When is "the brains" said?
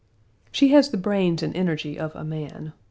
0.89-1.43